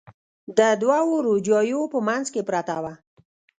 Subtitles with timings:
[0.57, 2.93] د دوو روجاییو په منځ کې پرته وه.